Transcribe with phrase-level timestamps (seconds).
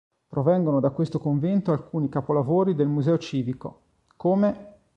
[0.27, 3.81] Provengono da questo convento alcuni capolavori del Museo civico,
[4.15, 4.73] come